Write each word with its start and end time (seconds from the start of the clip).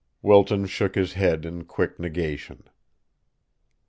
Wilton 0.23 0.65
shook 0.65 0.95
his 0.95 1.13
head 1.13 1.45
in 1.45 1.63
quick 1.65 1.99
negation. 1.99 2.63